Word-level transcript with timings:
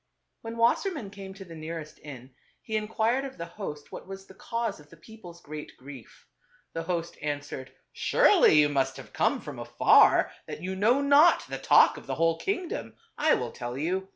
When 0.41 0.57
Wassermann 0.57 1.11
came 1.11 1.35
to 1.35 1.45
the 1.45 1.53
nearest 1.53 1.99
inn, 1.99 2.33
he 2.63 2.75
inquired 2.75 3.23
of 3.23 3.37
the 3.37 3.45
host 3.45 3.91
what 3.91 4.07
was 4.07 4.25
the 4.25 4.33
cause 4.33 4.79
of 4.79 4.89
the 4.89 4.97
people's 4.97 5.41
great 5.41 5.77
grief. 5.77 6.25
The 6.73 6.81
host 6.81 7.19
answered," 7.21 7.71
Surely 8.07 8.55
you 8.59 8.67
must 8.67 8.97
have 8.97 9.13
come 9.13 9.41
from 9.41 9.59
afar, 9.59 10.31
that 10.47 10.63
you 10.63 10.75
know 10.75 11.01
not 11.03 11.45
the 11.47 11.59
talk 11.59 11.97
of 11.97 12.07
the 12.07 12.15
whole 12.15 12.39
kingdom. 12.39 12.95
I 13.15 13.35
will 13.35 13.51
tell 13.51 13.77
you. 13.77 14.09